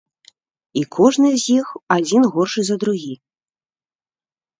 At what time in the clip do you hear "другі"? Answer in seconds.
2.85-3.11